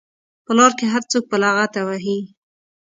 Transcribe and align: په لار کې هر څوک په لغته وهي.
په 0.45 0.51
لار 0.57 0.71
کې 0.77 0.85
هر 0.93 1.03
څوک 1.11 1.23
په 1.31 1.37
لغته 1.43 1.81
وهي. 1.87 2.19